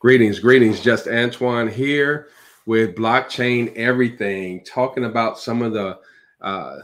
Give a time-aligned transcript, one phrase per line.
[0.00, 0.78] Greetings, greetings.
[0.80, 2.28] Just Antoine here
[2.66, 5.98] with Blockchain Everything, talking about some of the
[6.40, 6.76] uh,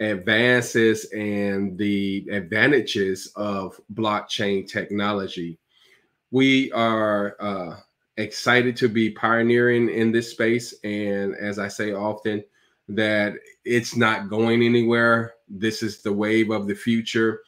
[0.00, 5.58] advances and the advantages of blockchain technology.
[6.30, 7.76] We are uh,
[8.16, 10.72] excited to be pioneering in this space.
[10.82, 12.42] And as I say often,
[12.88, 13.34] that
[13.66, 15.34] it's not going anywhere.
[15.46, 17.42] This is the wave of the future.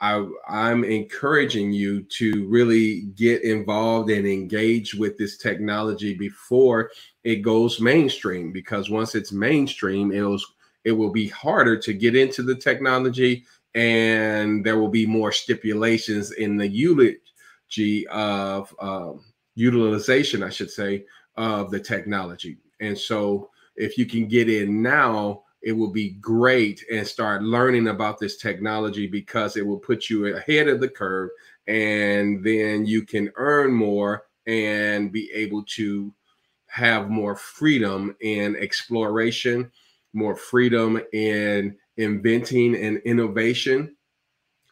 [0.00, 6.90] I, I'm encouraging you to really get involved and engage with this technology before
[7.22, 8.50] it goes mainstream.
[8.50, 10.38] Because once it's mainstream, it'll
[10.84, 13.44] it will be harder to get into the technology,
[13.74, 19.22] and there will be more stipulations in the eulogy of um,
[19.54, 21.04] utilization, I should say,
[21.36, 22.56] of the technology.
[22.80, 27.88] And so, if you can get in now, it will be great and start learning
[27.88, 31.30] about this technology because it will put you ahead of the curve
[31.66, 36.12] and then you can earn more and be able to
[36.68, 39.70] have more freedom in exploration,
[40.12, 43.94] more freedom in inventing and innovation.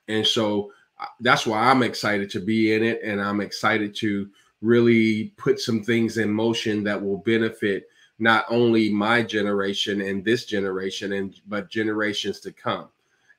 [0.09, 4.29] And so uh, that's why I'm excited to be in it and I'm excited to
[4.63, 10.45] really put some things in motion that will benefit not only my generation and this
[10.45, 12.89] generation and but generations to come.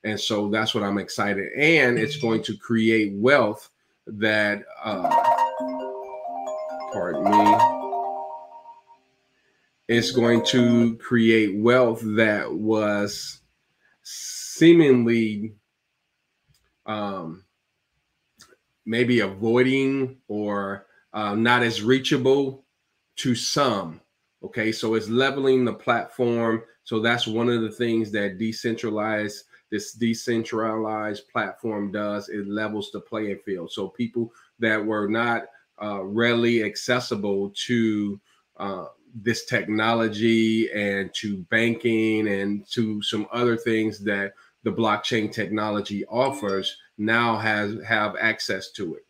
[0.03, 3.69] And so that's what i'm excited and it's going to create wealth
[4.07, 5.09] that uh
[6.93, 7.57] pardon me
[9.89, 13.41] it's going to create wealth that was
[14.03, 15.53] seemingly
[16.85, 17.43] um
[18.85, 22.63] maybe avoiding or uh, not as reachable
[23.17, 23.99] to some
[24.43, 26.63] Okay, so it's leveling the platform.
[26.83, 32.29] So that's one of the things that decentralized this decentralized platform does.
[32.29, 33.71] It levels the playing field.
[33.71, 35.43] So people that were not
[35.81, 38.19] uh, readily accessible to
[38.57, 44.33] uh, this technology and to banking and to some other things that
[44.63, 49.05] the blockchain technology offers now has have access to it.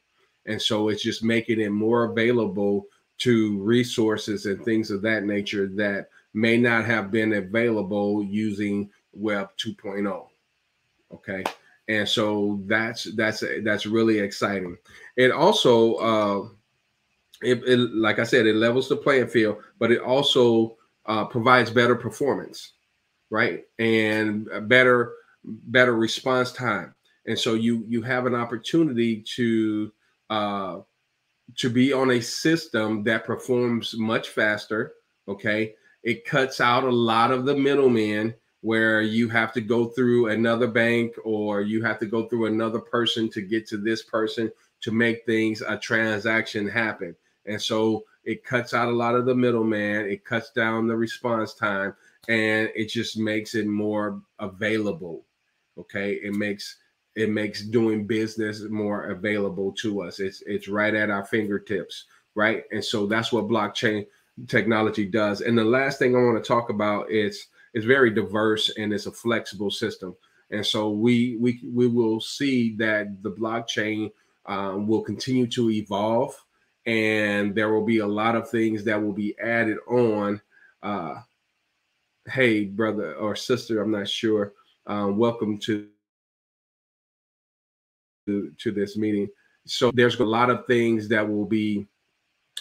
[0.45, 2.85] And so it's just making it more available
[3.19, 9.49] to resources and things of that nature that may not have been available using web
[9.57, 10.27] 2.0
[11.11, 11.43] okay?
[11.87, 14.77] And so that's that's that's really exciting.
[15.17, 16.47] It also uh
[17.41, 20.75] it, it like i said it levels the playing field but it also
[21.05, 22.73] uh, provides better performance
[23.29, 23.63] right?
[23.77, 25.13] And better
[25.43, 26.93] better response time.
[27.25, 29.91] And so you you have an opportunity to
[30.29, 30.79] uh
[31.57, 34.93] to be on a system that performs much faster.
[35.27, 35.75] Okay.
[36.03, 40.67] It cuts out a lot of the middlemen where you have to go through another
[40.67, 44.51] bank or you have to go through another person to get to this person
[44.81, 47.15] to make things a transaction happen.
[47.45, 51.53] And so it cuts out a lot of the middleman, it cuts down the response
[51.53, 51.95] time,
[52.27, 55.25] and it just makes it more available.
[55.77, 56.13] Okay.
[56.15, 56.77] It makes
[57.15, 60.19] it makes doing business more available to us.
[60.19, 62.05] It's it's right at our fingertips,
[62.35, 62.63] right?
[62.71, 64.05] And so that's what blockchain
[64.47, 65.41] technology does.
[65.41, 69.05] And the last thing I want to talk about is it's very diverse and it's
[69.05, 70.15] a flexible system.
[70.51, 74.11] And so we we we will see that the blockchain
[74.45, 76.33] um, will continue to evolve,
[76.85, 80.41] and there will be a lot of things that will be added on.
[80.81, 81.15] Uh,
[82.27, 84.53] hey, brother or sister, I'm not sure.
[84.87, 85.87] Um, welcome to
[88.27, 89.27] to, this meeting.
[89.65, 91.87] So there's a lot of things that will be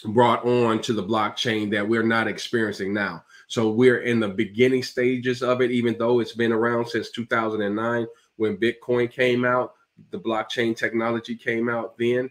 [0.06, 3.24] brought on to the blockchain that we're not experiencing now.
[3.48, 8.06] So we're in the beginning stages of it, even though it's been around since 2009
[8.38, 9.74] when Bitcoin came out,
[10.10, 12.30] the blockchain technology came out then.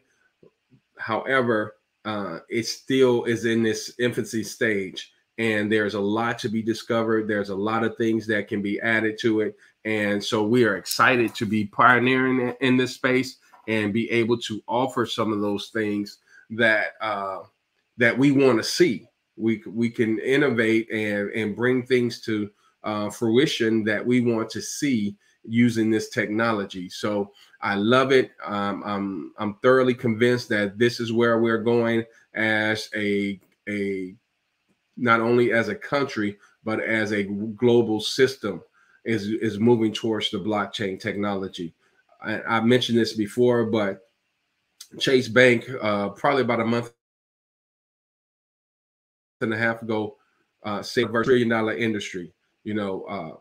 [0.98, 6.62] However, uh, it still is in this infancy stage and there's a lot to be
[6.62, 7.28] discovered.
[7.28, 9.56] There's a lot of things that can be added to it.
[9.86, 13.38] And so we are excited to be pioneering in this space
[13.68, 16.18] and be able to offer some of those things
[16.52, 17.40] that uh,
[17.98, 19.08] that we want to see.
[19.36, 22.50] We we can innovate and and bring things to
[22.84, 26.90] uh, fruition that we want to see using this technology.
[26.90, 28.32] So I love it.
[28.44, 32.04] Um, I'm I'm thoroughly convinced that this is where we're going
[32.34, 33.40] as a
[33.70, 34.16] a
[34.98, 38.62] not only as a country but as a global system
[39.06, 41.74] is is moving towards the blockchain technology.
[42.22, 44.02] I, I mentioned this before, but
[45.00, 46.92] Chase Bank, uh, probably about a month
[49.42, 50.18] and a half ago,
[50.66, 52.34] uh, a trillion dollar industry.
[52.66, 53.38] You know, uh,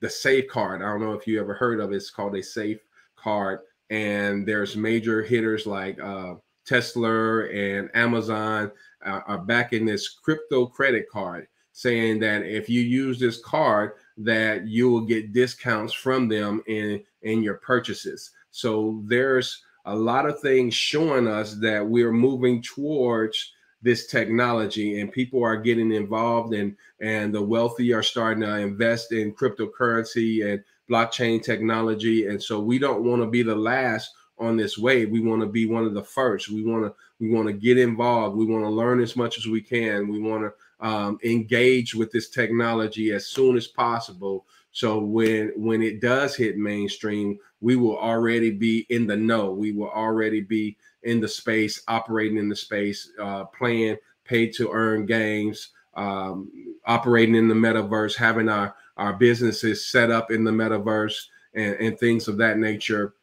[0.00, 0.80] the Safe Card.
[0.80, 1.96] I don't know if you ever heard of it.
[1.96, 2.78] It's called a Safe
[3.16, 3.60] Card,
[3.90, 6.34] and there's major hitters like uh,
[6.70, 8.70] Tesla and Amazon
[9.04, 14.68] uh, are backing this crypto credit card, saying that if you use this card, that
[14.68, 18.30] you will get discounts from them in in your purchases.
[18.52, 23.52] So there's a lot of things showing us that we're moving towards
[23.82, 29.10] this technology and people are getting involved and and the wealthy are starting to invest
[29.10, 34.56] in cryptocurrency and blockchain technology and so we don't want to be the last on
[34.56, 36.48] this wave we want to be one of the first.
[36.48, 38.36] We want to we want to get involved.
[38.36, 40.08] We want to learn as much as we can.
[40.08, 44.46] We want to um, engage with this technology as soon as possible.
[44.72, 49.50] So when when it does hit mainstream we will already be in the know.
[49.52, 54.70] We will already be in the space, operating in the space, uh, playing pay to
[54.72, 56.50] earn games, um,
[56.86, 61.98] operating in the metaverse, having our, our businesses set up in the metaverse and, and
[61.98, 63.14] things of that nature.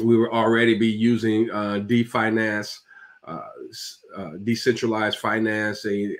[0.00, 2.80] We will already be using uh, DeFinance,
[3.24, 3.40] uh,
[4.16, 5.18] uh, decentralized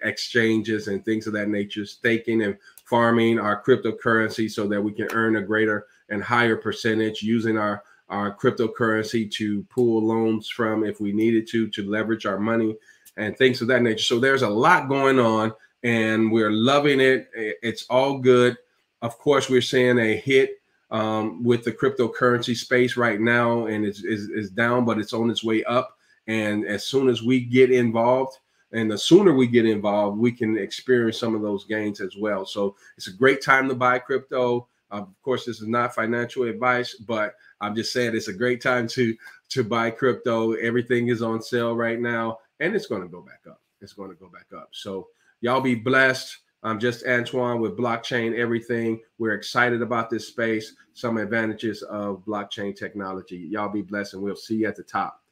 [0.03, 5.09] exchanges, and things of that nature, staking and farming our cryptocurrency so that we can
[5.13, 11.01] earn a greater and higher percentage using our our cryptocurrency to pull loans from if
[11.01, 12.77] we needed to, to leverage our money
[13.17, 14.03] and things of that nature.
[14.03, 15.53] So there's a lot going on
[15.85, 17.31] and we're loving it.
[17.35, 18.57] It's all good.
[19.03, 20.60] Of course, we're seeing a hit
[20.91, 25.31] um, with the cryptocurrency space right now and it's, it's, it's down, but it's on
[25.31, 25.97] its way up.
[26.27, 28.39] And as soon as we get involved,
[28.73, 32.47] and the sooner we get involved, we can experience some of those gains as well.
[32.47, 34.69] So it's a great time to buy crypto.
[34.91, 38.87] of course, this is not financial advice, but I'm just saying it's a great time
[38.89, 39.17] to
[39.51, 40.53] to buy crypto.
[40.53, 43.61] Everything is on sale right now, and it's going to go back up.
[43.81, 44.69] It's going to go back up.
[44.73, 45.09] So
[45.41, 46.39] y'all be blessed.
[46.63, 49.01] I'm just Antoine with blockchain everything.
[49.19, 53.39] We're excited about this space, some advantages of blockchain technology.
[53.39, 55.23] Y'all be blessed, and we'll see you at the top.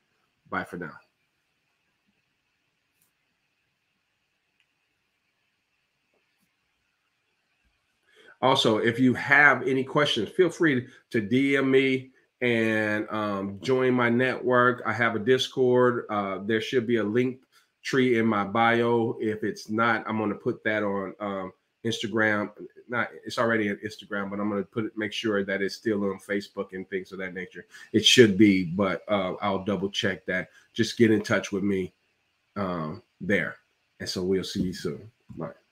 [0.49, 0.93] Bye for now.
[8.41, 12.11] Also, if you have any questions, feel free to DM me
[12.41, 14.81] and um, join my network.
[14.87, 16.05] I have a Discord.
[16.09, 17.41] Uh, there should be a link
[17.89, 19.17] tree in my bio.
[19.19, 21.53] If it's not, I'm going to put that on um,
[21.85, 22.51] Instagram.
[22.89, 24.93] Not it's already on Instagram, but I'm going to put it.
[24.97, 27.67] Make sure that it's still on Facebook and things of that nature.
[27.93, 30.51] It should be, but uh, I'll double check that.
[30.75, 31.95] Just get in touch with me
[32.57, 33.57] um, there,
[34.01, 35.11] and so we'll see you soon.
[35.37, 35.68] Bye.